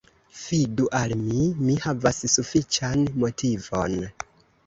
Fidu 0.35 0.87
al 0.99 1.11
mi; 1.19 1.43
mi 1.67 1.75
havas 1.83 2.21
sufiĉan 2.37 3.05
motivon. 3.25 4.01